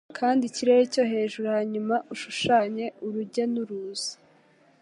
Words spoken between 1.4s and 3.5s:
hanyuma ushushanye urujya